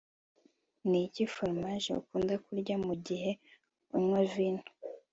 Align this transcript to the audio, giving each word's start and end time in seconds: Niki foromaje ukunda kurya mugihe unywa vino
Niki 0.89 1.23
foromaje 1.33 1.89
ukunda 2.01 2.35
kurya 2.45 2.75
mugihe 2.85 3.31
unywa 3.95 4.21
vino 4.33 4.63